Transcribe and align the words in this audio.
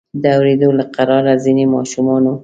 د 0.21 0.23
اوریدو 0.35 0.69
له 0.79 0.85
قراره 0.95 1.33
ځینې 1.43 1.65
ماشومانو. 1.75 2.33